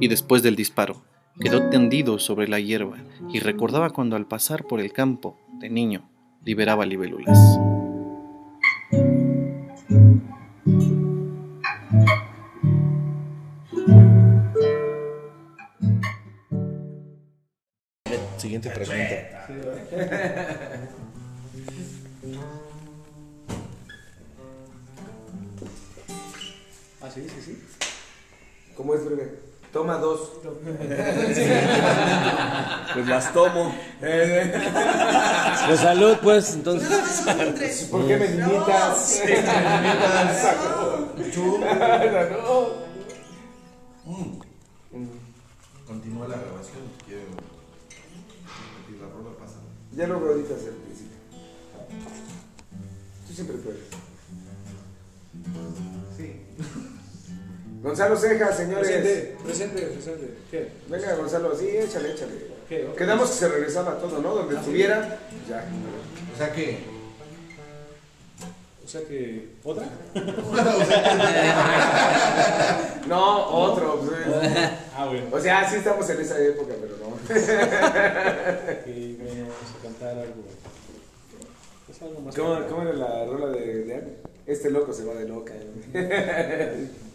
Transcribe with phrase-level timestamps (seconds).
[0.00, 1.02] Y después del disparo,
[1.40, 2.98] quedó tendido sobre la hierba
[3.32, 6.10] y recordaba cuando al pasar por el campo, de niño,
[6.44, 7.38] liberaba libélulas.
[18.36, 19.46] Siguiente pregunta.
[28.84, 29.40] ¿Cómo es, breve?
[29.72, 30.32] Toma dos.
[32.92, 33.74] Pues las tomo.
[33.98, 37.88] Pues salud, pues, entonces.
[37.90, 39.22] ¿Por qué me limitas?
[45.86, 46.82] Continúa la grabación.
[47.06, 47.22] Quiero
[48.76, 49.60] repetir la rola pasa.
[49.92, 51.16] Ya lo ahorita hacia el principio.
[53.26, 53.80] Tú siempre puedes.
[57.84, 58.88] Gonzalo Ceja, señores.
[58.88, 60.34] Presente, presente, presente.
[60.50, 60.68] ¿Qué?
[60.88, 62.32] Venga, Gonzalo, sí, échale, échale.
[62.66, 62.88] ¿Qué?
[62.96, 64.34] Quedamos que se regresaba todo, ¿no?
[64.34, 65.66] Donde estuviera, ya.
[66.34, 66.78] O sea que.
[68.82, 69.50] O sea que.
[69.62, 69.86] ¿Otra?
[73.06, 74.00] No, otro.
[74.00, 74.12] pues,
[74.96, 75.26] Ah, bueno.
[75.30, 77.08] O sea, sí estamos en esa época, pero no.
[77.14, 77.20] Ok,
[79.18, 80.42] vamos a cantar algo.
[81.90, 82.34] Es algo más.
[82.34, 84.02] ¿Cómo, cómo era la rola de, de?
[84.46, 85.52] Este loco se va de loca.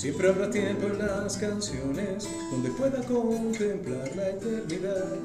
[0.00, 5.16] Siempre habrá tiempo en las canciones donde pueda contemplar la eternidad.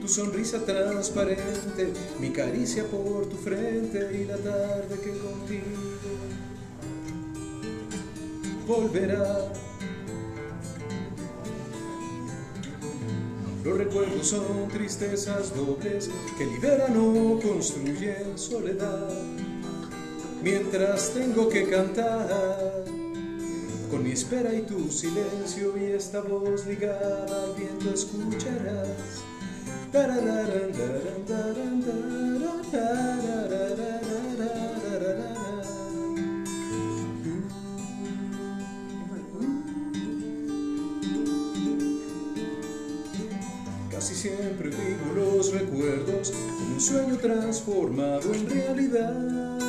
[0.00, 5.64] Tu sonrisa transparente, mi caricia por tu frente y la tarde que contigo
[8.66, 9.52] volverá.
[13.62, 19.08] Los recuerdos son tristezas dobles que liberan o construyen soledad.
[20.42, 22.95] Mientras tengo que cantar
[24.06, 29.24] mi espera y tu silencio y esta voz ligada al viento escucharás.
[43.90, 49.66] Casi siempre vivo los recuerdos como un sueño transformado en realidad.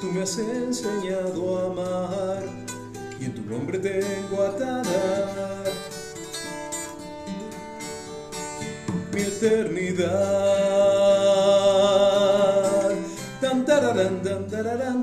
[0.00, 2.13] Tú me has enseñado a amar
[3.48, 5.62] nombre tengo atada
[9.12, 10.14] mi eternidad.
[13.40, 14.93] Tan tararán, tan tararán,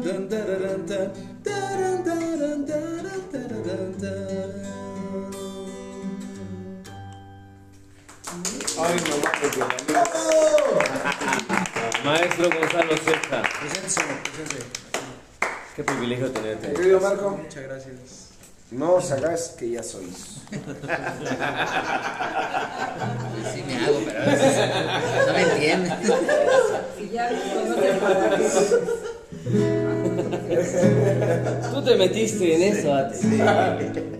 [18.71, 20.41] no os hagáis que ya sois.
[23.53, 24.69] Sí me hago, pero a veces
[25.27, 25.93] no me entienden.
[31.73, 33.17] Tú te metiste en eso, Ate.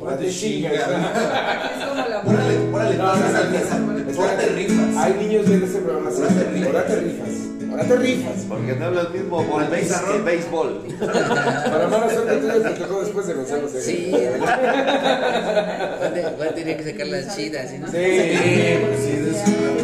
[0.01, 0.73] Ahora te chingas.
[2.25, 3.78] Órale, órale, pasas al mesa.
[4.18, 4.97] Ahora te rifas.
[4.97, 6.09] Hay niños de ese programa.
[6.09, 7.60] te rifas.
[7.71, 8.45] Ahora te rifas.
[8.47, 10.83] Porque no hablas mismo base que béisbol.
[10.99, 13.85] Para mala suerte, tú te tocó después de Gonzalo Ceja.
[13.85, 14.11] Sí.
[16.37, 17.87] Voy a tener que sacar las chidas, ¿no?
[17.87, 19.81] Sí, sí, sí.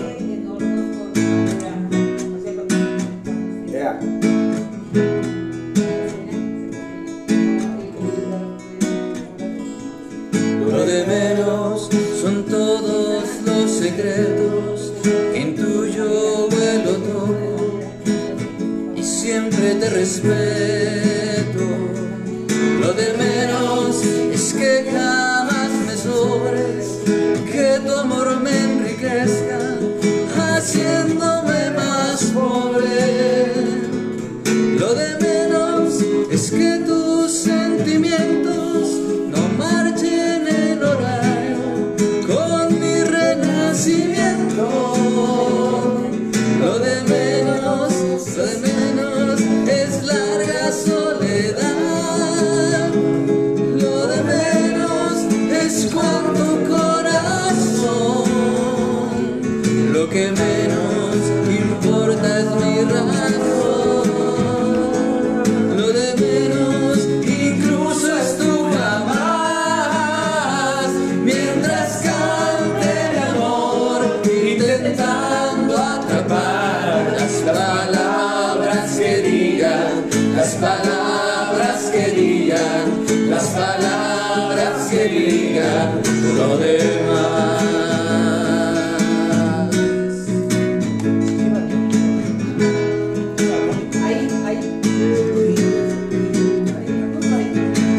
[80.58, 86.02] palabras que digan, las palabras que digan
[86.36, 87.64] lo demás.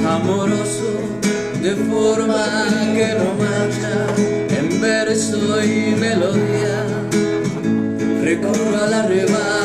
[0.08, 0.90] Amoroso,
[1.62, 3.94] de forma que no marcha,
[4.58, 6.84] en verso y melodía,
[8.22, 9.57] recurro al arrebato.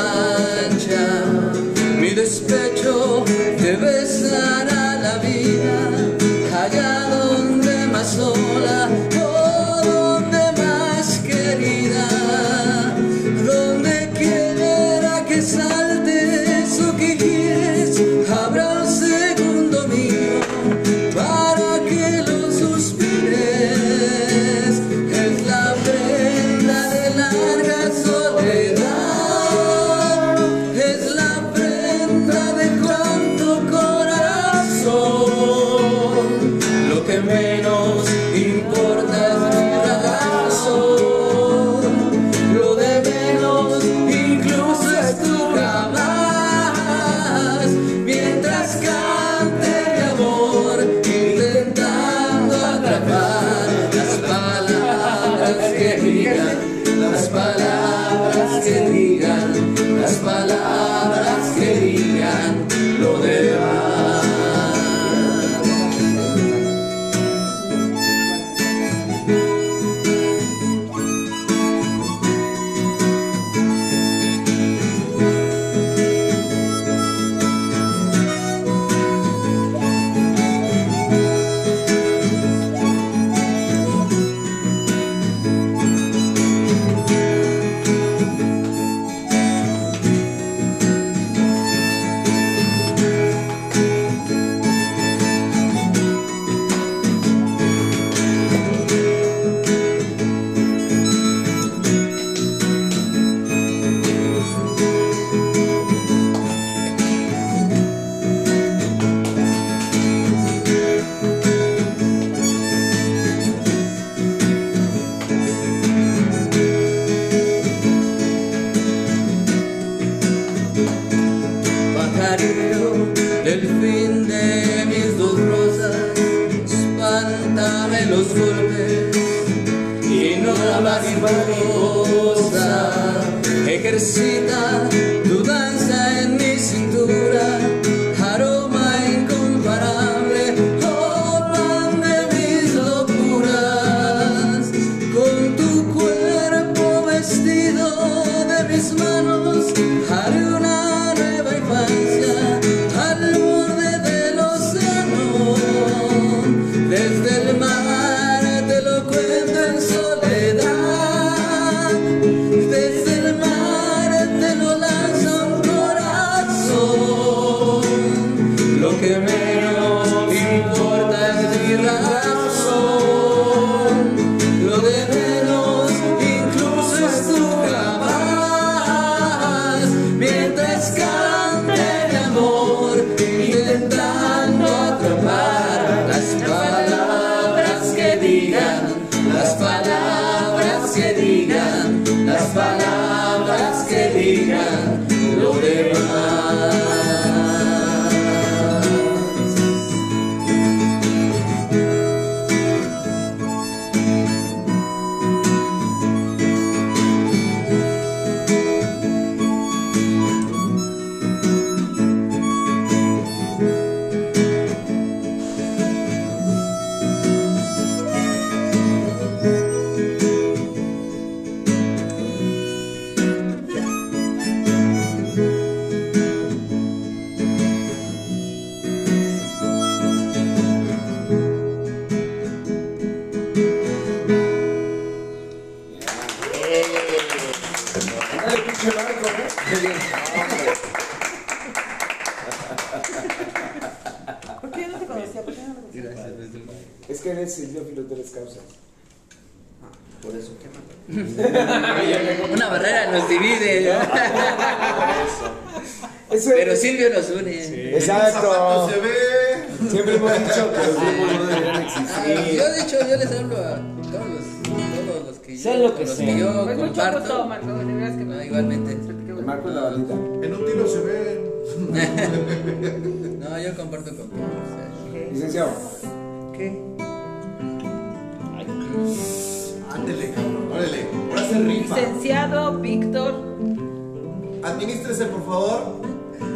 [285.53, 286.01] Favor.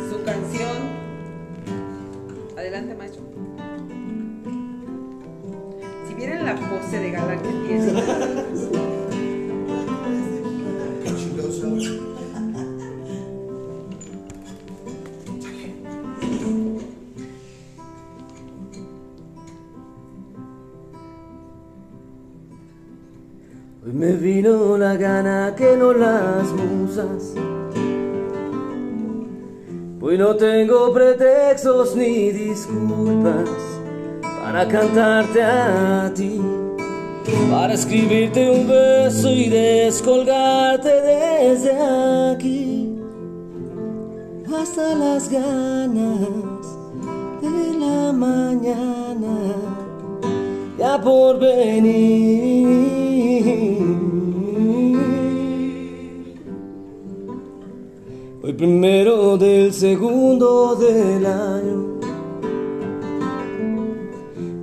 [0.09, 0.77] su canción.
[2.57, 3.21] Adelante, maestro.
[6.07, 7.93] Si vieran la pose de galán que tiene.
[23.85, 27.35] Hoy me vino la gana que no las musas.
[30.07, 33.49] Hoy no tengo pretextos ni disculpas
[34.41, 36.39] para cantarte a ti.
[37.51, 41.73] Para escribirte un beso y descolgarte desde
[42.31, 42.95] aquí.
[44.57, 46.21] Hasta las ganas
[47.41, 49.55] de la mañana
[50.77, 52.96] ya por venir.
[58.57, 61.99] Primero del segundo del año.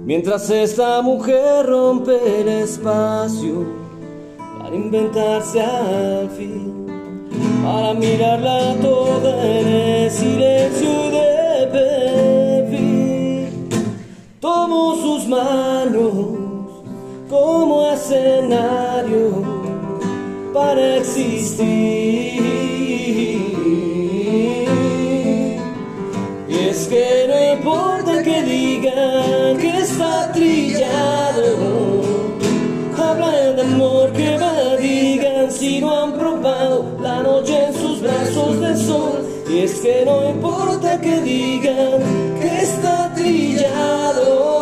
[0.04, 3.64] Mientras esta mujer rompe el espacio
[4.58, 6.86] para inventarse al fin,
[7.62, 11.68] para mirarla toda en el silencio de
[12.68, 13.68] perfil.
[14.40, 16.12] Tomo sus manos
[17.30, 19.30] como escenario
[20.52, 22.14] para existir.
[26.74, 32.02] Es que no importa que digan que está trillado,
[32.98, 38.60] hablan de amor que va, digan si no han probado la noche en sus brazos
[38.60, 39.18] de sol.
[39.48, 42.00] Y es que no importa que digan
[42.40, 44.53] que está trillado,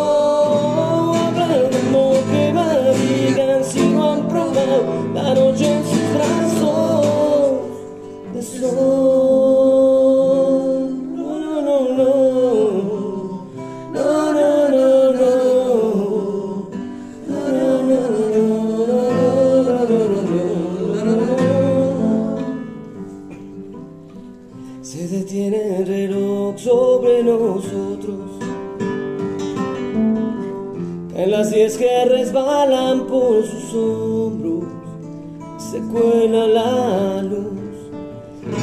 [36.46, 37.52] la luz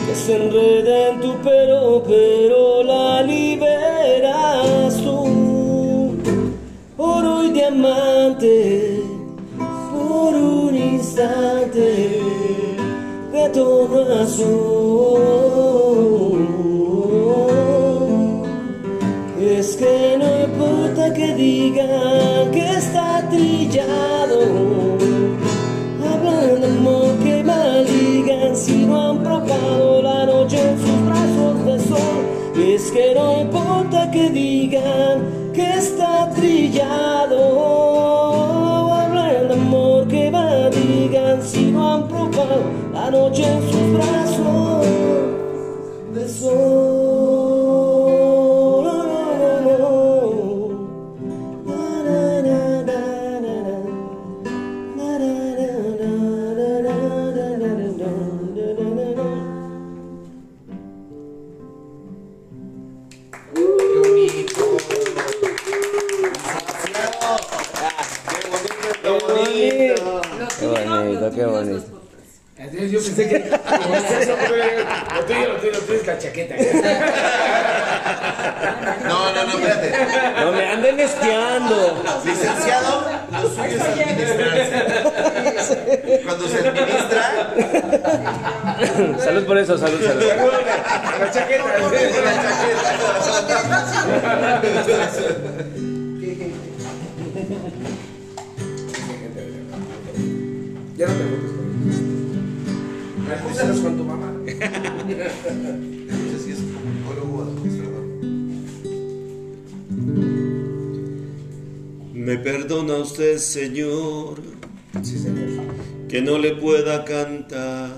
[0.05, 6.17] que se enreda en tu pelo, pero la liberas tú.
[6.97, 9.03] Oro y diamante,
[9.91, 12.21] por un instante,
[13.31, 16.18] de tono azul.
[43.11, 44.85] Noche en sus brazos
[46.13, 47.59] de sol.
[48.83, 49.03] Na,
[52.03, 52.99] na, na, na,
[53.41, 53.77] na, na.
[63.53, 64.65] Qué bonito.
[69.01, 70.21] Qué bonito.
[70.59, 71.99] Qué bonito, qué bonito.
[72.71, 73.49] Yo pensé que.
[73.49, 76.55] como Lo tuyo, lo tuyo, lo tuyo es la chaqueta.
[79.07, 79.91] No, no, no, espérate.
[80.45, 82.03] No me anden espiando.
[82.25, 84.77] Licenciado, lo suyo es administrarse.
[86.23, 87.53] Cuando se administra,
[89.23, 90.23] Salud por eso, salud, salud.
[90.23, 91.63] La chaqueta.
[91.65, 91.89] la
[92.41, 92.99] chaqueta.
[100.97, 101.38] Ya no te
[112.29, 114.39] Me perdona usted, Señor,
[116.07, 117.89] que no le pueda cantar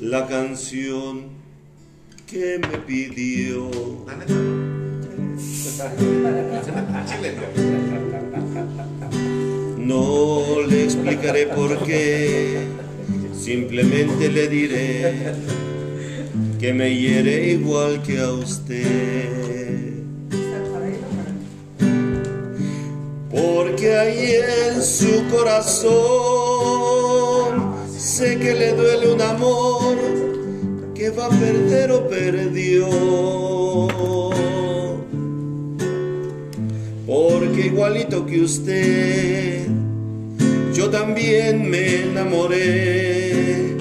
[0.00, 1.26] la canción
[2.26, 3.70] que me pidió.
[9.78, 12.66] No le explicaré por qué,
[13.32, 15.34] simplemente le diré
[16.58, 19.61] que me hiere igual que a usted.
[23.32, 24.36] Porque ahí
[24.70, 25.92] en su corazón
[27.88, 29.96] sé que le duele un amor
[30.94, 32.88] que va a perder o perdió.
[37.06, 39.66] Porque igualito que usted,
[40.74, 43.76] yo también me enamoré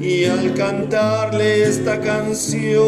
[0.00, 2.80] y al cantarle esta canción,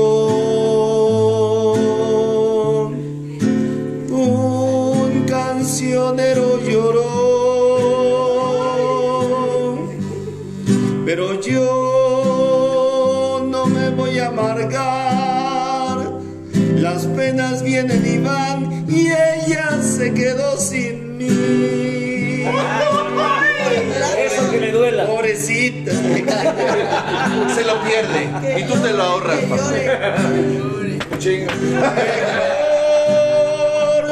[27.72, 28.22] lo pierde.
[28.60, 29.40] Y tú te lo ahorras.
[29.40, 29.60] Mejor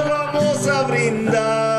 [0.08, 1.70] vamos a brindar.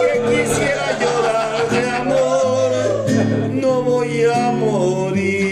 [0.00, 2.70] Que quisiera llorar de amor,
[3.50, 5.42] no voy a morir.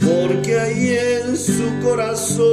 [0.00, 2.44] Porque ahí en su corazón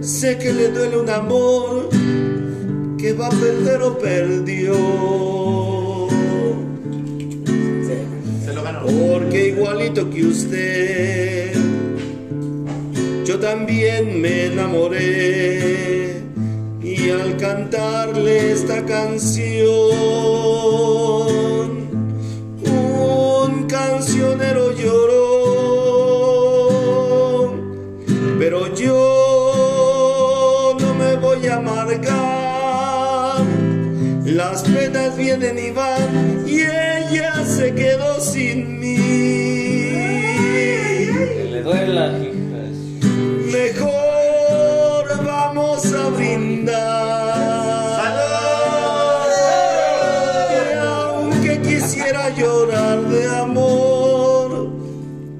[0.00, 1.89] sé que le duele un amor
[3.20, 4.74] va a perder o perdió.
[8.44, 8.86] Se lo ganó.
[8.86, 11.52] Porque igualito que usted,
[13.26, 16.22] yo también me enamoré
[16.82, 19.89] y al cantarle esta canción,
[52.50, 54.70] llorar de amor,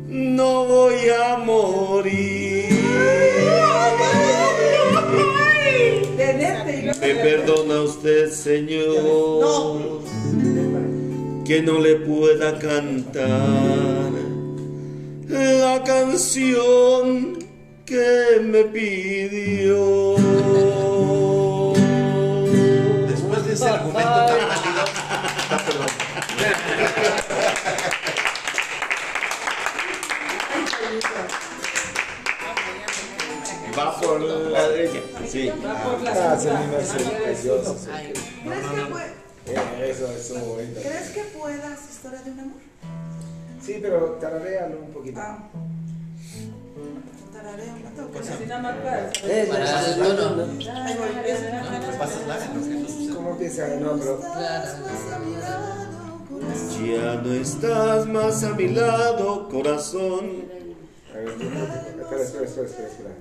[0.08, 2.70] no voy a morir.
[7.00, 10.02] Me perdona usted, Señor,
[11.44, 14.10] que no le pueda cantar
[15.28, 17.38] la canción
[17.84, 20.16] que me pidió.
[23.08, 24.59] Después de ese argumento tan.
[33.78, 35.00] Va por la derecha.
[35.28, 35.50] Sí.
[35.64, 36.36] Ah.
[36.38, 39.12] ¿Crees que, pue-
[39.46, 40.80] Eh, Eso es bonito.
[40.80, 42.60] ¿Crees que puedas historia de un amor?
[43.64, 45.20] Sí, pero tararéalo un poquito.
[45.20, 45.38] Ah.
[47.32, 48.48] No tengo que Pues hacer.
[49.24, 49.70] Eh, Para la
[52.38, 53.14] que no sucede.
[53.14, 53.66] ¿Cómo empieza?
[53.80, 54.20] No, pero.
[56.40, 60.44] Ya no estás más a mi lado, corazón.
[61.12, 63.14] A ver, espera, espera, espera, espera, espera.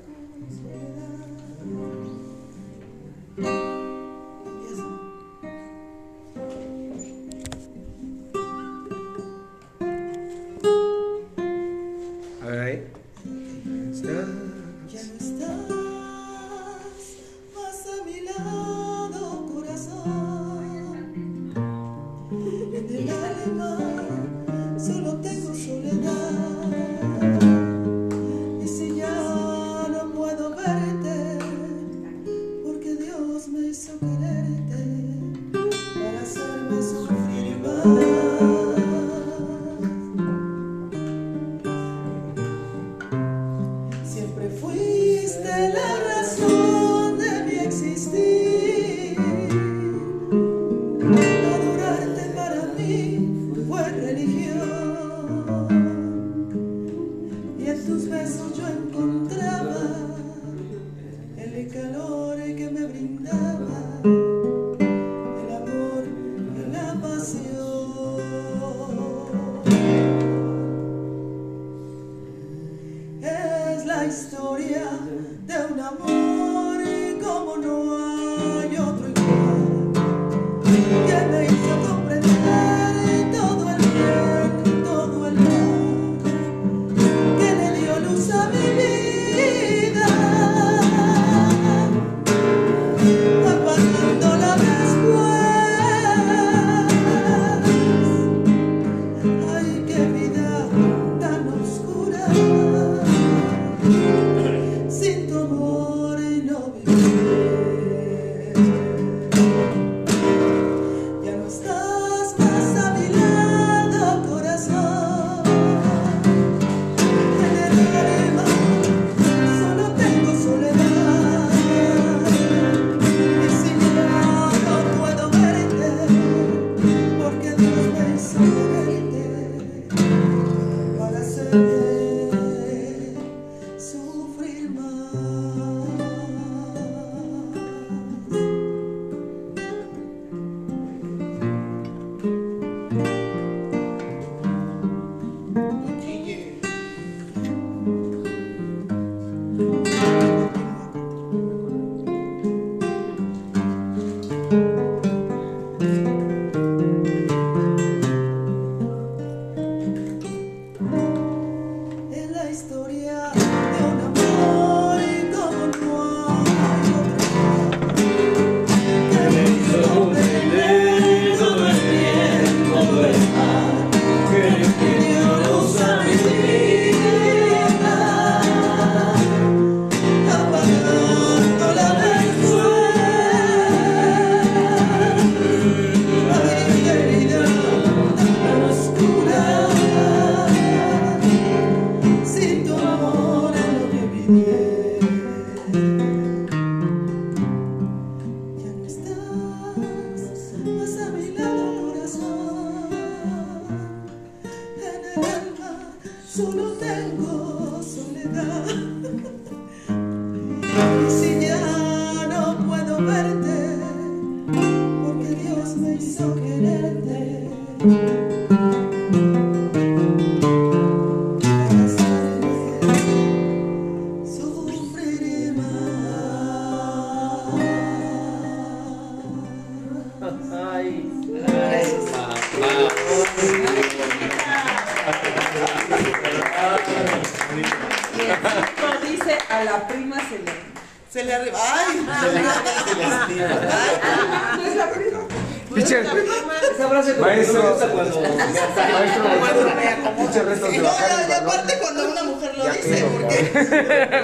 [12.42, 12.99] A ver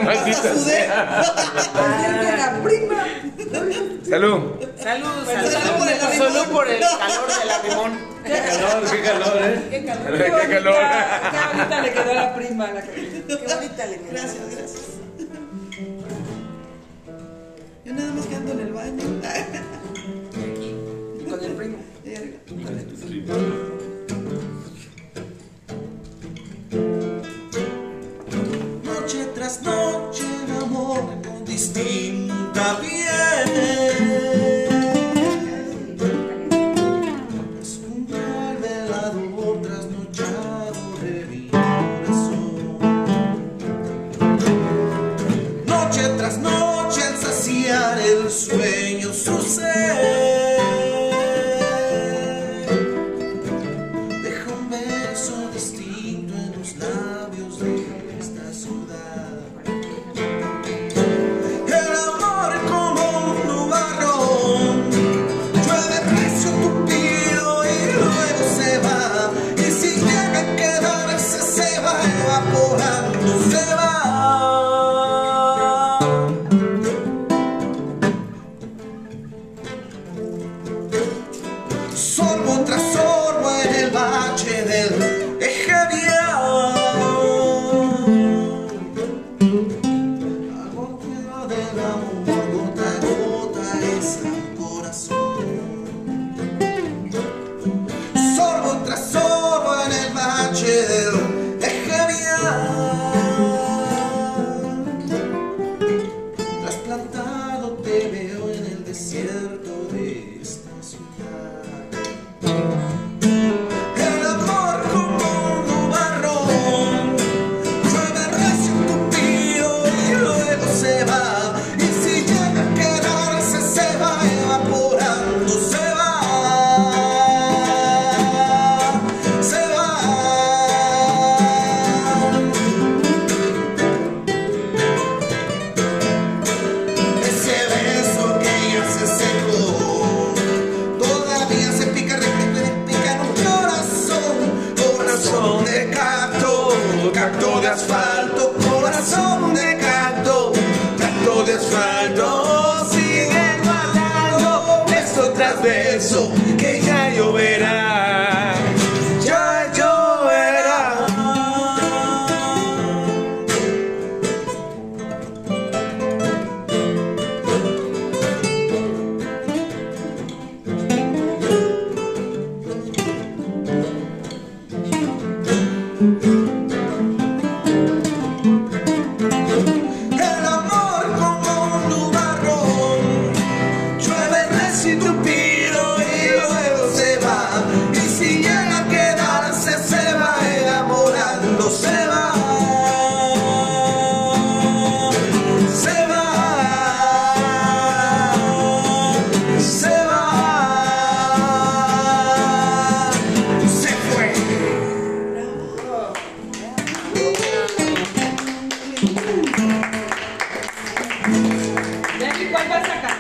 [0.04, 1.22] Maldita sea.
[2.64, 3.06] prima.
[4.08, 4.40] Salud.
[4.78, 5.52] Salud, salud.
[5.52, 7.92] Salud por el, salud por el calor del limón.
[8.26, 9.64] Qué calor, qué calor, ¿eh?
[9.70, 10.18] Qué calor.
[10.18, 10.76] Qué, calor.
[11.32, 12.72] Qué bonita le quedó la prima.
[12.72, 14.12] La qué bonita le quedó.
[14.12, 14.84] Gracias, gracias.
[17.86, 19.04] Yo nada más que ando en el baño.
[21.30, 21.78] Con el primo.
[22.48, 23.85] Con el primo.
[31.76, 33.95] distinta viene.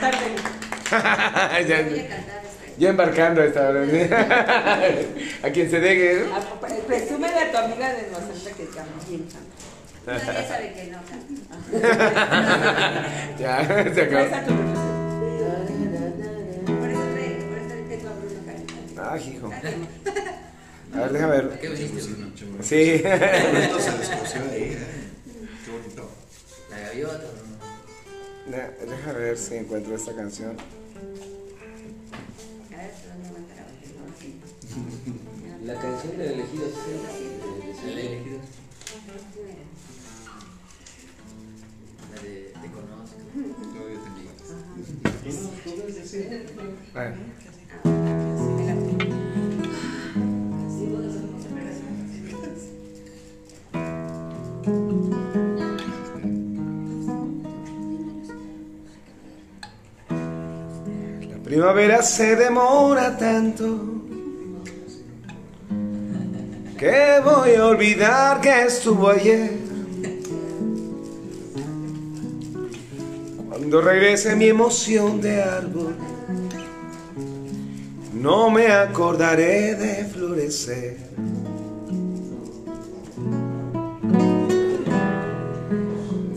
[2.77, 3.81] ya, embarcando esta hora.
[5.43, 6.25] a quien se deje.
[6.87, 8.65] Presume de tu amiga de nosotros que
[10.05, 10.99] sabe que no
[13.39, 14.25] ya, se acabó.
[18.97, 19.51] Ah, hijo.
[20.93, 21.59] A ver, déjame ver.
[22.61, 23.03] Sí.
[23.03, 23.89] Bonito se
[24.51, 24.77] ahí.
[25.65, 26.09] Qué bonito.
[26.69, 26.77] La
[28.45, 30.55] Deja ver si encuentro esta canción.
[35.63, 37.89] La canción del elegido sí.
[37.89, 38.39] El elegido.
[42.13, 43.17] La de Te conozco.
[43.73, 44.31] Todavía te digo.
[46.93, 47.15] Bueno.
[54.65, 55.14] thank you
[61.55, 63.79] primavera se demora tanto
[66.77, 69.51] que voy a olvidar que estuvo ayer.
[73.47, 75.95] Cuando regrese mi emoción de árbol,
[78.11, 80.97] no me acordaré de florecer.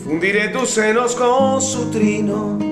[0.04, 2.67] Fundiré tus senos con su trino.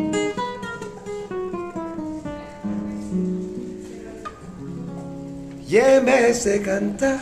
[5.69, 7.19] Y en vez de cantar,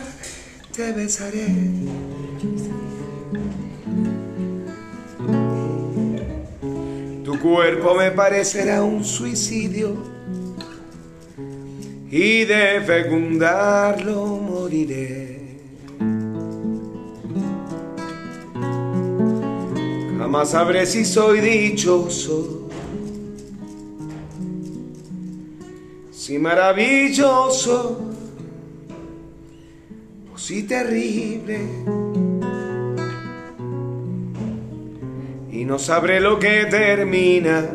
[0.75, 1.47] te besaré.
[7.23, 9.95] Tu cuerpo me parecerá un suicidio
[12.11, 15.57] y de fecundarlo moriré.
[20.19, 22.69] Jamás sabré si soy dichoso,
[26.11, 28.14] si maravilloso
[30.45, 31.57] si terrible.
[35.51, 37.67] Y no sabré lo que termina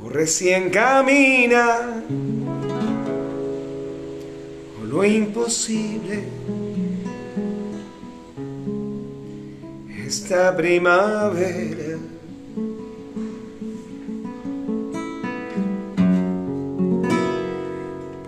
[0.00, 2.04] o recién camina
[4.80, 6.22] o lo imposible.
[10.06, 12.11] Esta primavera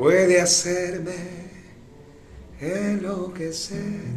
[0.05, 1.15] puede hacerme
[2.61, 4.14] enloquecer.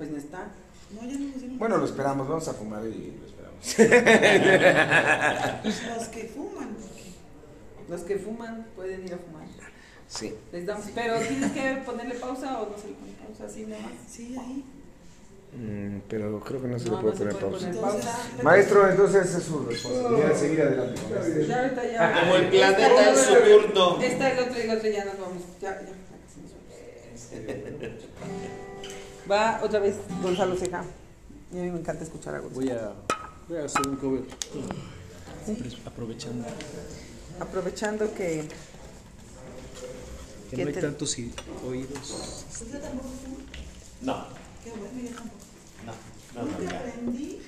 [0.00, 0.48] Pues no está.
[0.94, 3.60] No, ya no nos Bueno, lo esperamos, vamos a fumar y lo esperamos.
[5.98, 6.70] Los que fuman.
[7.86, 9.44] Los que fuman pueden ir a fumar.
[10.08, 10.34] Sí.
[10.52, 13.92] Les damos, pero tienes que ponerle pausa o no se le pone pausa así nomás.
[14.08, 14.64] Sí, ahí.
[15.52, 17.66] Mm, pero creo que no se No, le puede no se poner puede pausa.
[17.66, 18.42] poner pausa.
[18.42, 21.02] Maestro, entonces es su responsabilidad seguir adelante.
[21.46, 22.20] Ya ya.
[22.22, 24.00] Como el planeta en su turno.
[24.00, 25.42] Está el otro y el otro ya nos vamos.
[25.60, 25.92] Ya, ya.
[29.30, 30.84] Va otra vez Gonzalo Ceja.
[31.52, 32.60] Y a mí me encanta escuchar a Gonzalo.
[32.60, 32.92] Voy a,
[33.48, 34.22] voy a hacer un cover.
[35.86, 36.46] Aprovechando
[37.40, 38.48] Aprovechando que.
[40.50, 41.16] que ¿Qué no hay te- tantos
[41.66, 42.44] oídos.
[42.50, 43.36] ¿Usted tampoco fuma?
[44.02, 44.26] No,
[44.64, 45.44] Qué bueno, yo tampoco.
[46.34, 47.40] no, no, no.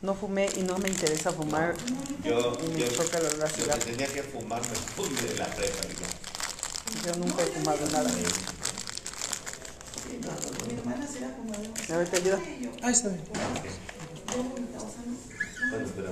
[0.00, 1.74] No fumé y no me interesa fumar.
[2.24, 5.86] Yo, Y me yo, la yo que tenía que fumar, me fumé de la prepa.
[5.88, 7.04] digo.
[7.04, 8.10] Yo nunca he fumado nada.
[10.08, 11.70] Mi hermana se era fumadora.
[11.92, 12.40] A ver, te ayuda.
[12.82, 13.20] Ah, está bien.
[15.70, 16.08] Bueno, pero,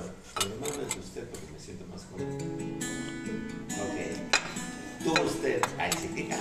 [0.59, 2.35] no hables de usted porque me siento más cómodo.
[3.83, 3.97] Ok.
[5.03, 5.61] Tú, usted.
[5.77, 6.29] Ay, sí.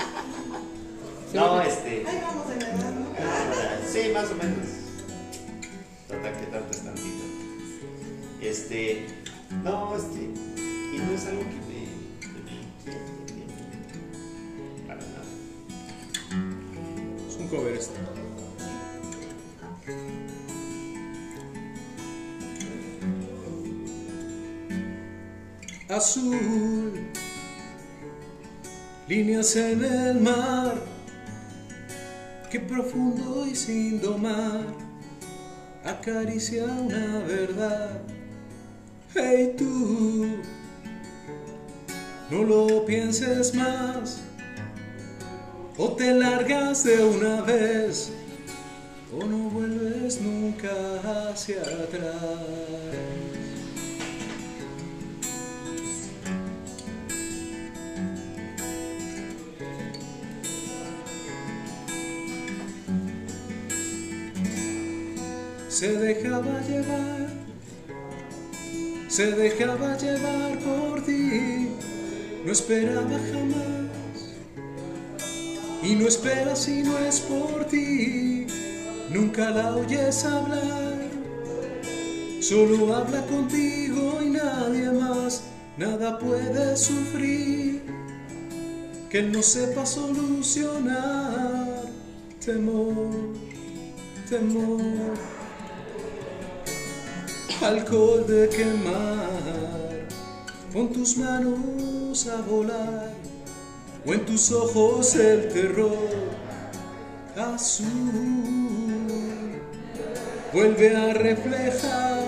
[1.34, 2.06] No, este.
[2.06, 3.06] Ahí vamos de verdad, ¿no?
[3.18, 4.66] ah, Sí, más o menos.
[6.08, 7.24] Total, que tanto es tantito.
[8.40, 9.06] Este.
[9.64, 10.20] No, este.
[10.20, 11.65] Y no es algo que
[17.54, 18.00] este.
[25.88, 26.92] Azul,
[29.06, 30.74] líneas en el mar,
[32.50, 34.64] que profundo y sin domar,
[35.84, 38.02] acaricia una verdad.
[39.14, 40.26] Hey tú,
[42.30, 44.20] no lo pienses más,
[45.78, 48.10] o te largas de una vez,
[49.12, 50.70] o no vuelves nunca
[51.30, 52.16] hacia atrás.
[65.68, 67.28] Se dejaba llevar,
[69.08, 71.68] se dejaba llevar por ti,
[72.46, 73.75] no esperaba jamás.
[75.86, 78.44] Y no espera si no es por ti,
[79.08, 80.98] nunca la oyes hablar.
[82.40, 85.44] Solo habla contigo y nadie más,
[85.76, 87.82] nada puede sufrir.
[89.08, 91.82] Que no sepa solucionar,
[92.44, 93.14] temor,
[94.28, 95.14] temor.
[97.62, 100.08] Alcohol de quemar,
[100.72, 103.25] con tus manos a volar
[104.06, 106.08] o en tus ojos el terror
[107.36, 107.86] azul
[110.52, 112.24] vuelve a reflejar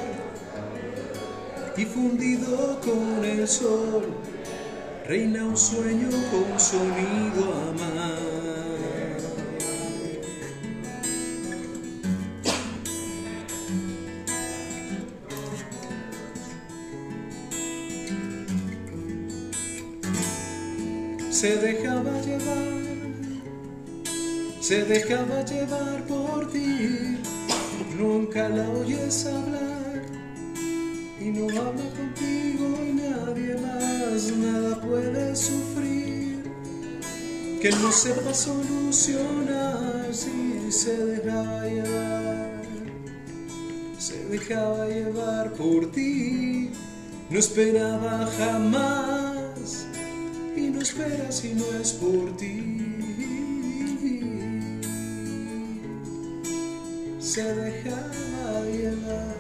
[1.77, 4.07] y fundido con el sol
[5.07, 8.38] reina un sueño con sonido a
[21.41, 22.83] Se dejaba llevar,
[24.61, 27.17] se dejaba llevar por ti,
[27.97, 30.03] nunca la oyes hablar
[31.21, 36.43] y no habla contigo y nadie más, nada puede sufrir,
[37.63, 42.63] que no sepa solucionar si se dejaba llevar,
[43.97, 46.73] se dejaba llevar por ti,
[47.31, 49.18] no esperaba jamás
[50.79, 52.95] no espera si no es por ti.
[57.19, 59.37] Se dejaba llevar,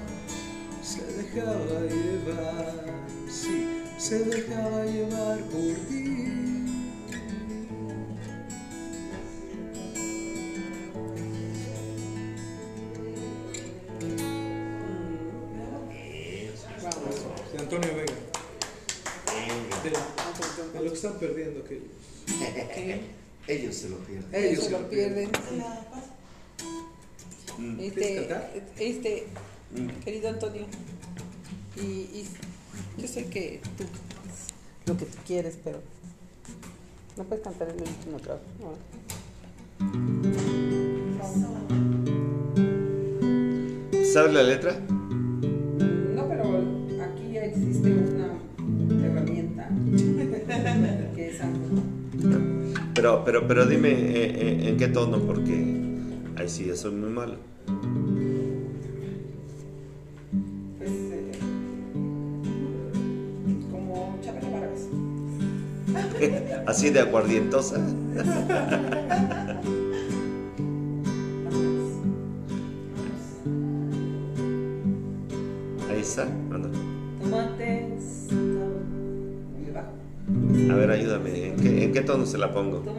[0.82, 2.84] se dejaba llevar,
[3.30, 6.17] sí, se dejaba llevar por ti.
[21.62, 21.94] Perdiendo
[22.70, 23.00] aquellos.
[23.48, 24.44] Ellos se lo pierden.
[24.44, 25.30] Ellos se lo pierden.
[27.58, 27.76] Mm.
[27.76, 28.50] ¿Quieres Este, cantar?
[28.78, 29.26] este,
[29.74, 29.88] Mm.
[30.02, 30.62] querido Antonio,
[31.76, 32.24] y, y
[32.96, 33.84] yo sé que tú
[34.86, 35.80] lo que tú quieres, pero
[37.18, 38.40] no puedes cantar el último trago.
[44.12, 44.72] ¿Sabes la letra?
[44.80, 46.44] No, pero
[47.04, 47.90] aquí ya existe
[53.00, 55.54] Pero, pero, pero dime eh, eh, en qué tono, porque
[56.34, 57.36] ahí sí, yo soy muy malo.
[60.78, 61.30] pues, eh,
[63.70, 64.18] como.
[66.66, 67.76] Así de aguardientosa.
[75.88, 76.68] Ahí está, ¿o no?
[80.68, 81.46] A ver, ayúdame.
[81.48, 82.92] ¿En qué, en qué tono se la pongo?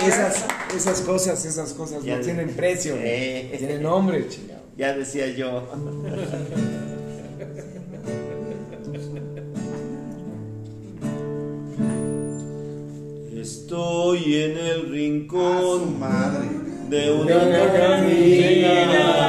[0.00, 0.44] Esas,
[0.74, 3.54] esas cosas, esas cosas ya no tienen precio, eh.
[3.58, 4.62] tienen nombre, chingado.
[4.76, 5.68] Ya decía yo.
[13.40, 16.48] Estoy en el rincón madre.
[16.88, 19.22] de una camina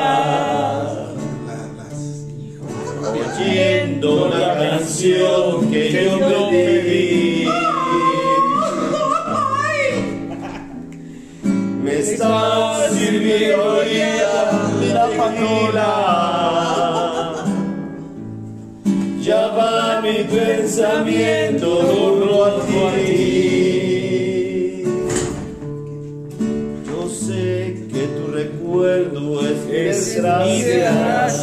[3.44, 6.52] oyendo una canción que yo no
[12.24, 15.90] está sirviendo y la patrona.
[19.22, 24.04] Ya va mi pensamiento torno a ti.
[26.86, 31.43] Yo sé que tu recuerdo es, es mi.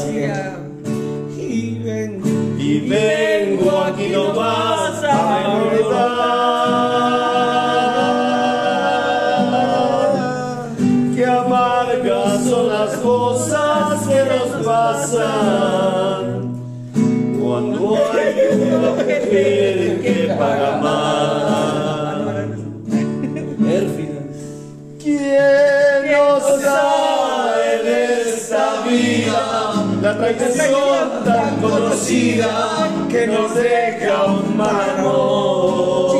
[30.20, 36.12] traición tan conocida que nos deja humanos.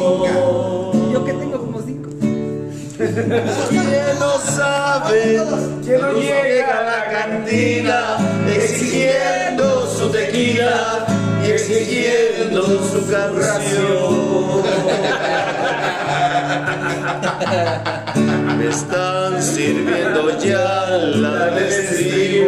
[1.12, 2.08] Yo que tengo como cinco.
[3.68, 5.42] ¿Quién no sabe?
[5.84, 8.16] ¿Quién no llega a la cantina
[8.48, 11.06] exigiendo su tequila
[11.46, 14.62] y exigiendo su canción?
[18.58, 22.39] Me están sirviendo ya la destino.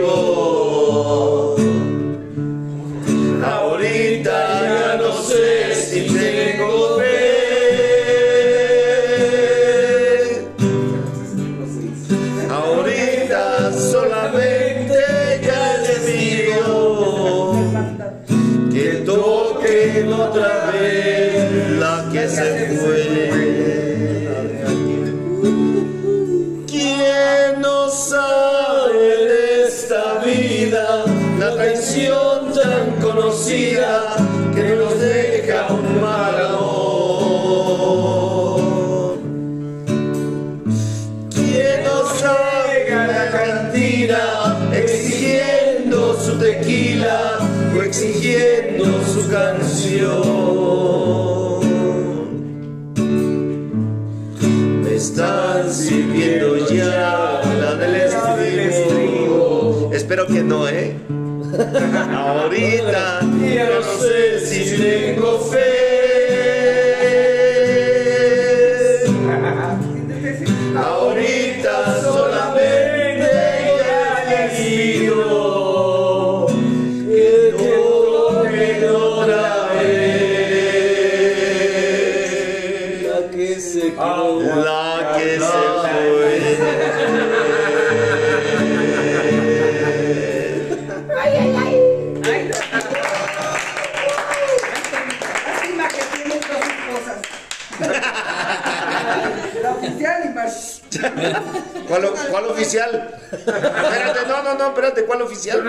[101.88, 103.18] ¿Cuál oficial?
[103.30, 105.62] Espérate, no, no, no, espérate, ¿cuál oficial?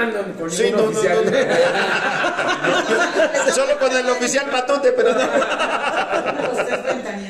[0.49, 1.31] Sí, no, no, no, no.
[3.53, 5.29] Solo con el oficial Matute, pero no.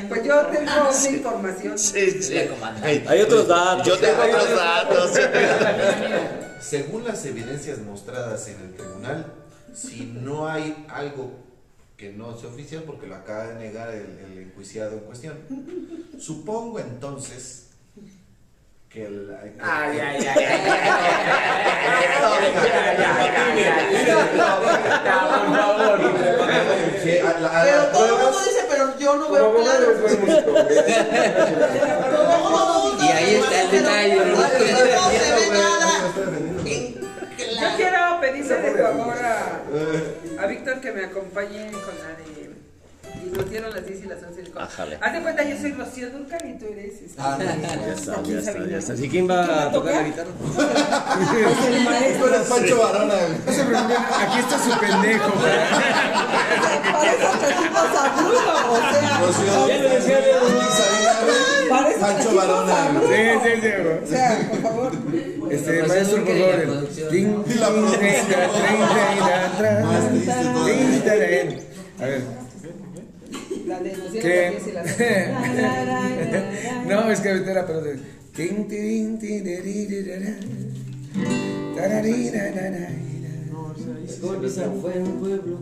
[0.10, 1.78] Pues yo tengo una información.
[1.80, 2.38] Sí, sí.
[3.08, 3.88] Hay otros datos.
[3.88, 5.12] Yo tengo otros datos.
[6.60, 9.26] Según las evidencias mostradas en el tribunal,
[9.74, 11.32] si no hay algo
[11.98, 15.38] que no sea oficial, porque lo acaba de negar el, el enjuiciado en cuestión,
[16.20, 17.63] supongo entonces
[18.94, 19.36] que el...
[19.60, 20.64] Ay, ay, ay, ay,
[27.64, 29.94] Pero todo el mundo dice, pero yo no veo claro.
[33.02, 34.16] Y ahí está el detalle.
[34.16, 34.74] No se ve
[35.52, 35.90] nada.
[37.62, 42.63] Yo quiero pedirle de favor a, a Víctor que me acompañe con la de.
[43.22, 44.66] Y nos dieron las 10 y las 11 del coro.
[44.66, 44.98] Ájale.
[45.02, 46.94] Haz de cuenta, yo soy Rocío Durcal y tú eres.
[47.02, 47.54] este, Ah, ya
[47.94, 48.94] está, ya está, ya está.
[48.96, 50.30] ¿Y quién va a tocar la guitarra?
[51.68, 52.26] El maestro.
[52.28, 53.16] Tú eres Pancho Varona.
[53.46, 55.32] No se preocupen, aquí está su pendejo.
[58.16, 59.20] Bruno, o sea.
[59.22, 60.20] Rocío, Ya lo decía
[61.70, 62.90] Pancho trajimos a Varona.
[62.90, 63.08] Bruno.
[63.08, 63.68] Sí, sí, sí.
[64.04, 64.92] O sea, por favor.
[65.52, 66.36] Este, maestro, por favor.
[66.36, 67.10] y la el producción.
[67.10, 68.00] ting, Y la ting, producción.
[68.00, 69.86] treinta, treinta, y la atrás.
[69.86, 70.76] Más triste todavía.
[70.76, 71.60] Ting, tarén.
[72.00, 72.22] A ver,
[73.66, 74.50] La de nos dieron las ¿qué?
[74.52, 75.34] 10 y las 11.
[76.88, 78.00] No, es que ahorita era, pero de.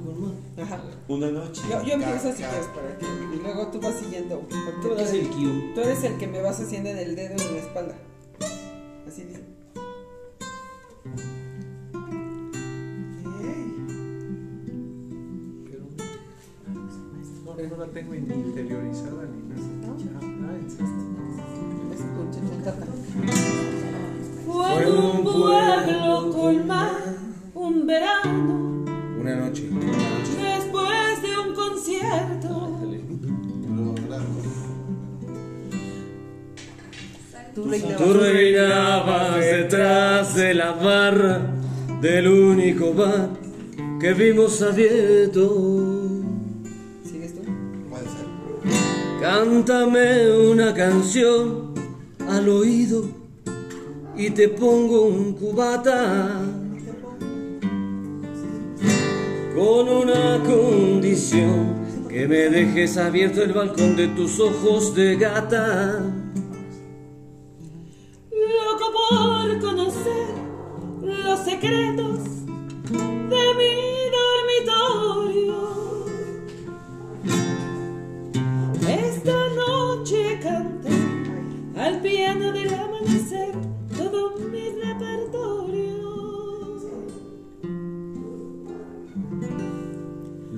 [0.03, 0.33] Con mar.
[0.57, 0.83] Ajá.
[1.07, 1.61] Una noche.
[1.69, 3.05] Yo, yo empiezo si quieres para que.
[3.05, 4.47] Y luego tú vas siguiendo.
[4.81, 5.71] Tú das el cue.
[5.75, 7.95] Tú eres el que me vas haciendo en el dedo en la espalda.
[9.07, 9.41] Así dice.
[17.93, 19.61] Tengo ni interiorizada ni nada.
[24.45, 26.91] Fue en un pueblo con mar,
[27.53, 28.85] un verano,
[29.19, 29.69] Una noche.
[29.69, 32.77] después de un concierto.
[37.53, 37.97] Tú reinabas.
[37.97, 41.41] Tú reinabas detrás de la barra
[42.01, 43.29] del único bar
[43.99, 45.90] que vimos abierto.
[49.51, 51.73] Cántame una canción
[52.29, 53.03] al oído
[54.15, 56.39] y te pongo un cubata
[59.53, 65.99] con una condición que me dejes abierto el balcón de tus ojos de gata.
[68.31, 70.27] Loco por conocer
[71.01, 72.10] los secretos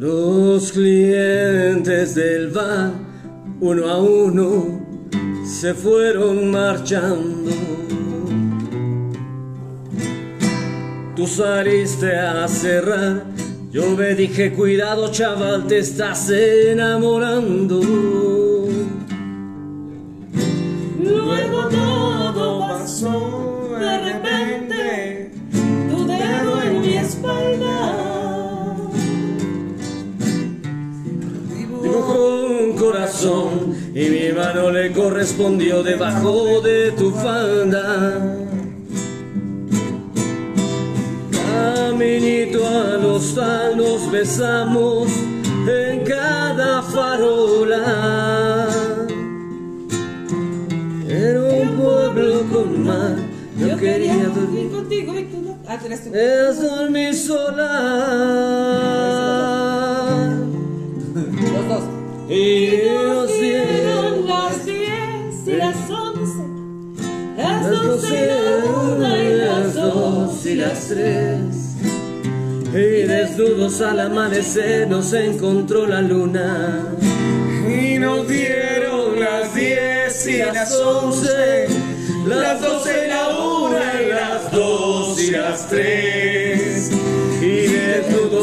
[0.04, 2.92] Los clientes del bar,
[3.62, 4.86] uno a uno,
[5.46, 7.52] se fueron marchando.
[11.16, 13.24] Tú saliste a cerrar,
[13.72, 18.33] yo me dije, cuidado chaval, te estás enamorando.
[33.24, 38.38] Corazón y mi mano le correspondió debajo de tu falda.
[41.32, 45.08] Caminito al hostal nos besamos
[45.68, 48.68] en cada farola.
[51.08, 53.16] Era un pueblo con mar,
[53.58, 55.58] yo quería dormir contigo y tú no.
[55.68, 55.80] Ah,
[56.14, 58.84] es dormir sola.
[62.34, 66.44] Y nos Dieron las diez y las once,
[67.38, 71.76] las doce y la una y las dos y las tres.
[72.74, 76.82] Y desnudos al amanecer nos encontró la luna.
[77.70, 81.68] Y nos dieron las diez y las once,
[82.26, 86.43] las doce y la una y las dos y las tres.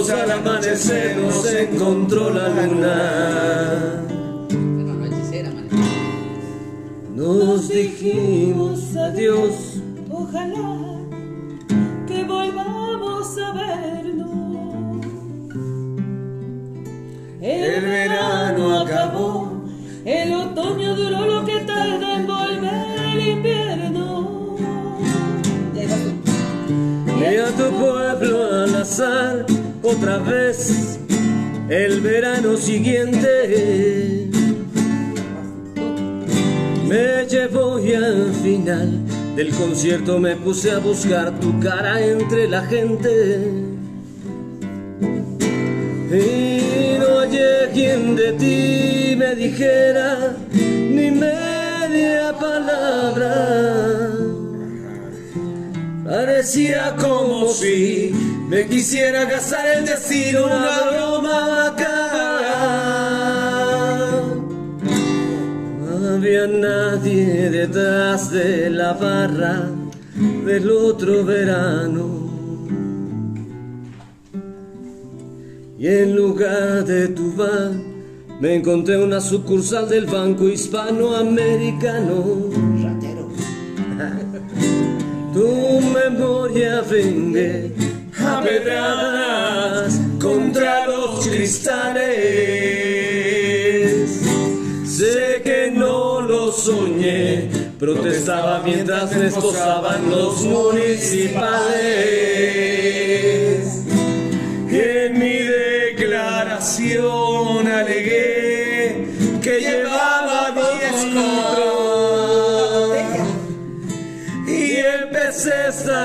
[0.07, 4.03] Y al amanecer nos encontró la luna.
[7.15, 9.77] Nos dijimos adiós.
[10.11, 10.97] Ojalá
[12.07, 15.07] que volvamos a vernos.
[17.43, 19.53] El verano acabó,
[20.07, 24.31] el otoño duró lo que tarda en volver el invierno.
[27.57, 30.99] tu pueblo al azar otra vez
[31.69, 34.29] el verano siguiente.
[36.87, 39.01] Me llevó y al final
[39.37, 43.71] del concierto me puse a buscar tu cara entre la gente.
[46.13, 54.30] Y no hallé quien de ti me dijera ni media palabra.
[56.11, 58.11] Parecía como si
[58.49, 61.77] me quisiera casar el destino, una broma.
[65.79, 69.71] No había nadie detrás de la barra
[70.45, 72.29] del otro verano.
[75.79, 77.71] Y en lugar de tu bar,
[78.41, 82.80] me encontré una sucursal del Banco Hispanoamericano.
[85.33, 87.73] Tu memoria vende
[88.19, 92.11] a pedradas contra los cristales.
[94.85, 101.31] Sé que no lo soñé, protestaba mientras me esposaban los municipales.
[104.69, 107.30] En mi declaración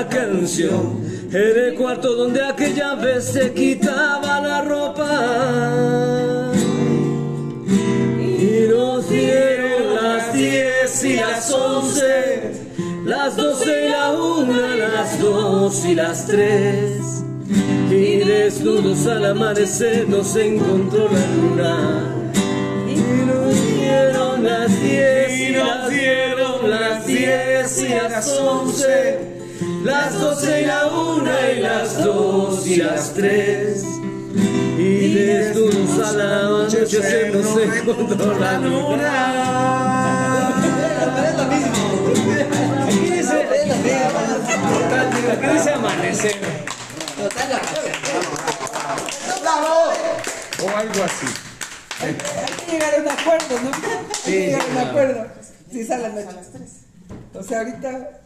[0.04, 1.00] canción
[1.32, 6.52] en el cuarto donde aquella vez se quitaba la ropa.
[7.66, 12.52] Y nos dieron las diez y las once,
[13.04, 17.24] las doce y la una, las dos y las tres.
[17.90, 22.12] Y desnudos al amanecer nos encontró la luna.
[22.86, 29.35] Y nos dieron las diez y nos dieron las diez y las once,
[29.86, 33.84] las doce y la una y las dos y las tres.
[34.76, 40.48] Y desnudos a la noche se nos encontró la luna.
[42.82, 43.46] Aquí dice,
[45.30, 46.36] aquí dice amanecer.
[50.62, 51.26] O algo así.
[52.02, 53.70] Hay que llegar a un acuerdo, ¿no?
[53.72, 55.26] Hay que llegar a un acuerdo.
[55.70, 56.70] Sí, sale a las 3.
[57.34, 58.20] O sea, ahorita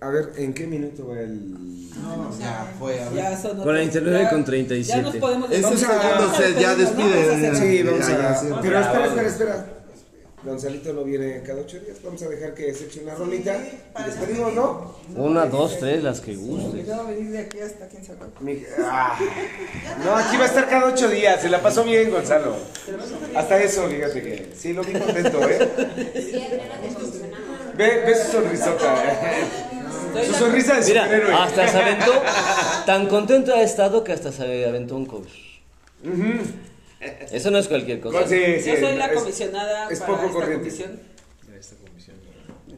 [0.00, 1.90] a ver, ¿en qué minuto va el.?
[2.00, 3.00] No, ya fue.
[3.02, 3.14] A ver.
[3.22, 5.18] ya son 49 ya- con Ya nos 37.
[5.20, 7.26] podemos Ese Vamos a- segundo vamos se ya despide.
[7.26, 8.36] vamos a hacer- Sí, vamos Ya, ya, a.
[8.40, 8.46] sí.
[8.62, 9.66] Pero espera, espera, espera.
[10.42, 11.98] Gonzalito no viene cada ocho días.
[12.02, 13.54] Vamos a dejar que se eche una rolita.
[13.58, 14.96] Y despedimos, ¿no?
[15.14, 16.90] Una, dos, tres, las que guste.
[16.90, 18.20] A venir de aquí hasta quién sabe.
[18.40, 19.18] Mi- ah.
[20.02, 21.42] No, aquí va a estar cada ocho días.
[21.42, 22.56] Se la pasó bien, Gonzalo.
[23.36, 24.52] Hasta eso, fíjate que.
[24.58, 25.68] Sí, lo vi contento, ¿eh?
[27.76, 28.94] Ve, ve su sonrisota.
[30.26, 31.34] Su sonrisa de Mira, superhéroe.
[31.34, 32.12] hasta se aventó,
[32.86, 35.30] tan contento ha estado que hasta se aventó un cover.
[37.30, 38.26] Eso no es cualquier cosa.
[38.26, 40.58] Sí, sí, Yo soy la es- comisionada es para poco esta corriente.
[40.68, 41.00] comisión.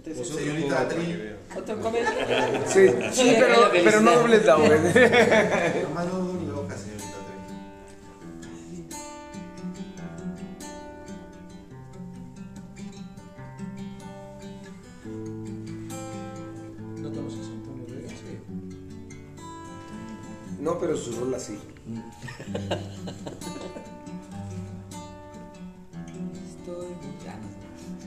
[0.05, 1.37] Entonces, Señorita Atril.
[1.57, 2.05] ¿Otro comer?
[2.67, 4.77] Sí, sí, pero, pero no dobles la obra.
[4.77, 6.52] Nomás no doble
[20.63, 21.59] No, pero su rola sí.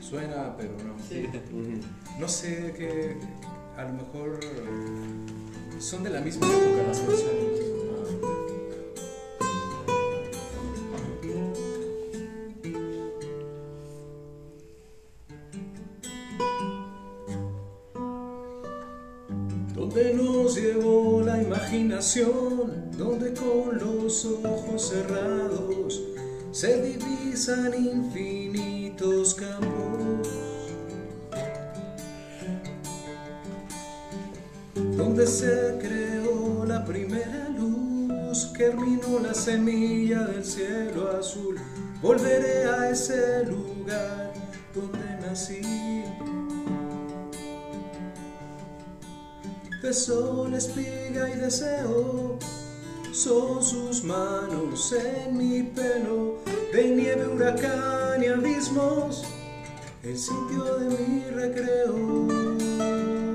[0.00, 0.94] Suena, pero no.
[2.18, 3.18] No sé que
[3.76, 4.40] a lo mejor
[5.78, 7.66] son de la misma época las canciones.
[21.66, 26.00] Imaginación, donde con los ojos cerrados
[26.52, 30.28] se divisan infinitos campos.
[34.96, 41.58] Donde se creó la primera luz, germinó la semilla del cielo azul.
[42.00, 42.35] Volveré
[50.06, 52.38] sol, espiga y deseo.
[53.12, 56.36] Son sus manos en mi pelo,
[56.72, 59.24] de nieve, huracán y abismos,
[60.04, 63.25] el sitio de mi recreo.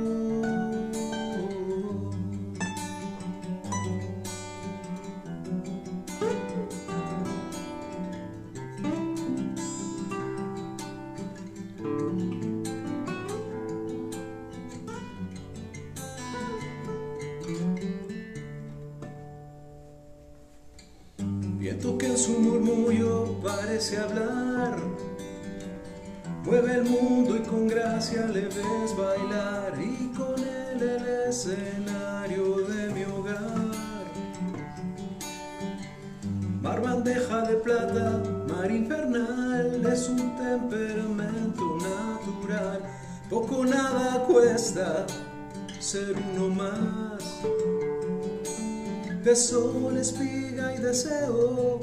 [50.82, 51.80] Deseo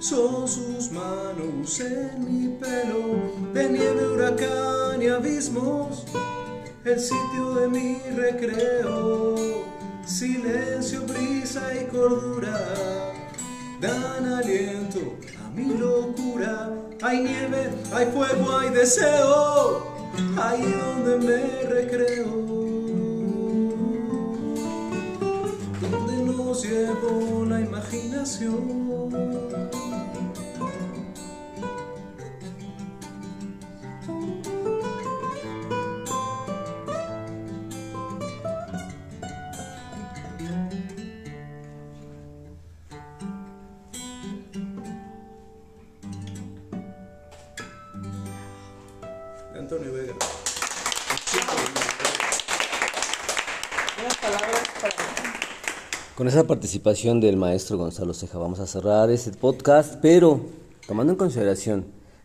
[0.00, 6.04] son sus manos en mi pelo, de nieve, huracán y abismos,
[6.84, 9.36] el sitio de mi recreo.
[10.04, 13.12] Silencio, brisa y cordura
[13.82, 15.00] dan aliento
[15.44, 16.70] a mi locura.
[17.02, 19.86] Hay nieve, hay fuego, hay deseo,
[20.40, 22.61] ahí donde me recreo.
[28.22, 29.81] Imaginación.
[56.32, 60.40] Esa participación del maestro Gonzalo Ceja vamos a cerrar este podcast, pero
[60.86, 61.84] tomando en consideración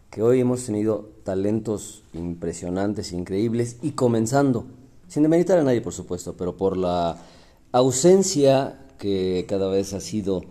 [0.10, 4.66] que hoy hemos tenido talentos impresionantes, increíbles, y comenzando,
[5.10, 7.18] sin demeritar a nadie por supuesto, pero por la
[7.74, 10.42] ausencia que cada vez ha sido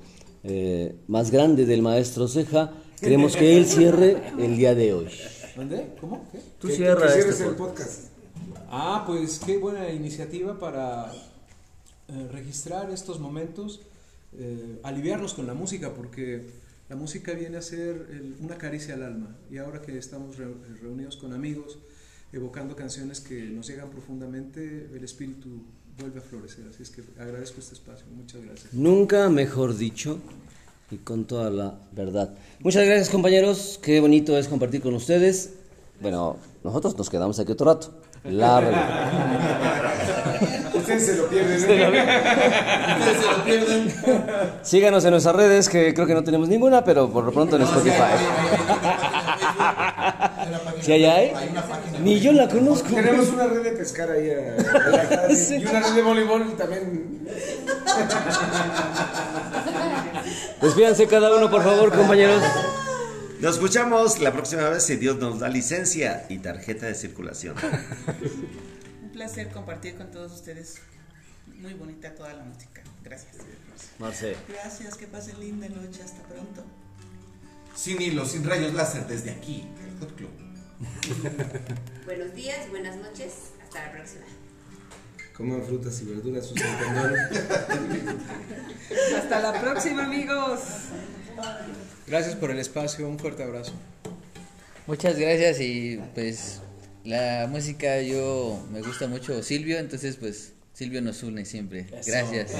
[0.44, 5.08] eh, más grande del maestro Ceja, queremos que él cierre el día de hoy.
[5.56, 5.94] ¿Dónde?
[5.98, 6.26] ¿Cómo?
[6.30, 6.40] ¿Qué?
[6.58, 7.88] Tú Que- cierra que cierres este el podcast.
[7.88, 8.60] podcast.
[8.68, 11.10] Ah, pues qué buena iniciativa para
[12.08, 13.80] eh, registrar estos momentos,
[14.38, 16.46] eh, aliviarnos con la música, porque
[16.88, 19.36] la música viene a ser el- una caricia al alma.
[19.50, 20.46] Y ahora que estamos re-
[20.82, 21.78] reunidos con amigos,
[22.32, 25.48] evocando canciones que nos llegan profundamente, el espíritu
[25.98, 26.66] vuelve a florecer.
[26.68, 28.04] Así es que agradezco este espacio.
[28.14, 28.72] Muchas gracias.
[28.74, 30.18] Nunca mejor dicho
[30.90, 32.34] y con toda la verdad.
[32.60, 35.54] Muchas gracias compañeros, qué bonito es compartir con ustedes.
[36.00, 37.94] Bueno, nosotros nos quedamos aquí otro rato.
[38.24, 38.70] Largo.
[40.96, 41.56] Ustedes se lo pierden.
[41.56, 43.94] Ustedes se lo pierden.
[44.62, 47.62] Síganos en nuestras redes, que creo que no tenemos ninguna, pero por lo pronto en
[47.62, 47.94] Spotify.
[50.80, 51.32] ¿Si hay ahí?
[52.02, 52.88] Ni yo la conozco.
[52.94, 54.28] Tenemos una red de pescar ahí.
[54.30, 54.56] eh,
[55.58, 57.26] y una red de voleibol también.
[60.62, 62.42] Despídanse cada uno, por favor, compañeros.
[63.40, 67.54] Nos escuchamos la próxima vez si Dios nos da licencia y tarjeta de circulación.
[69.16, 70.74] Un placer compartir con todos ustedes.
[71.46, 72.82] Muy bonita toda la música.
[73.02, 73.36] Gracias.
[73.98, 74.36] Marce.
[74.46, 76.02] Gracias, que pasen linda noche.
[76.04, 76.62] Hasta pronto.
[77.74, 80.28] Sin hilos, sin rayos láser desde aquí, el Hot Club.
[82.04, 83.32] Buenos días, buenas noches,
[83.64, 84.26] hasta la próxima.
[85.34, 87.14] Coman frutas y verduras, usen condón.
[89.16, 90.60] Hasta la próxima, amigos.
[92.06, 93.08] Gracias por el espacio.
[93.08, 93.72] Un fuerte abrazo.
[94.86, 96.60] Muchas gracias y pues
[97.06, 101.86] la música yo me gusta mucho Silvio, entonces pues Silvio nos une siempre.
[102.06, 102.52] Gracias.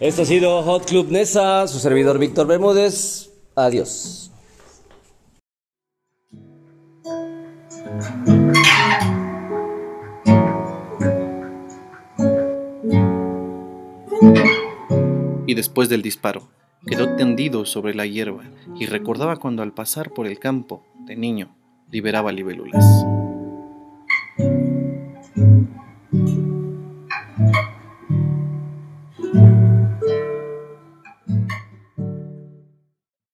[0.00, 3.30] Esto ha sido Hot Club Nesa, su servidor Víctor Bermúdez.
[3.54, 4.30] Adiós.
[15.46, 16.50] y después del disparo
[16.86, 18.44] quedó tendido sobre la hierba
[18.78, 21.57] y recordaba cuando al pasar por el campo de niño
[21.90, 22.84] liberaba libélulas.